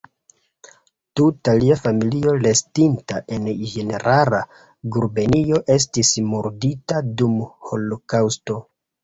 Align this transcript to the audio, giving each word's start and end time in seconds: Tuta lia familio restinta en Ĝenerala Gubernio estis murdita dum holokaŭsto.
Tuta 1.19 1.53
lia 1.63 1.75
familio 1.81 2.33
restinta 2.43 3.19
en 3.37 3.45
Ĝenerala 3.75 4.41
Gubernio 4.97 5.61
estis 5.77 6.15
murdita 6.33 7.05
dum 7.23 7.39
holokaŭsto. 7.71 8.59